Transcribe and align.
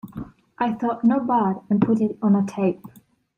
I 0.57 0.73
thought, 0.73 1.03
'not 1.03 1.27
bad,' 1.27 1.61
and 1.69 1.79
put 1.79 2.01
it 2.01 2.17
on 2.23 2.35
a 2.35 2.43
tape. 2.43 2.83